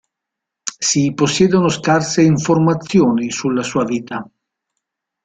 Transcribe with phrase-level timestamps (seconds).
[0.79, 4.27] Si possiedono scarse informazioni sulla sua vita.